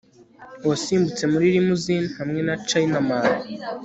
[0.67, 3.25] wasimbutse muri limousine hamwe na chinaman